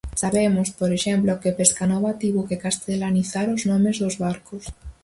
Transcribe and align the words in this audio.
Sabemos, 0.21 0.67
por 0.79 0.91
exemplo, 0.97 1.39
que 1.41 1.55
Pescanova 1.59 2.11
tivo 2.23 2.41
que 2.49 2.61
castelanizar 2.65 3.47
os 3.55 3.61
nomes 3.71 3.95
dos 4.03 4.15
barcos. 4.23 4.63